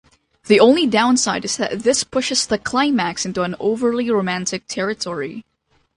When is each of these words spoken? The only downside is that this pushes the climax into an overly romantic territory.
The 0.47 0.59
only 0.59 0.87
downside 0.87 1.45
is 1.45 1.57
that 1.57 1.81
this 1.81 2.03
pushes 2.03 2.47
the 2.47 2.57
climax 2.57 3.23
into 3.23 3.43
an 3.43 3.53
overly 3.59 4.09
romantic 4.09 4.65
territory. 4.65 5.45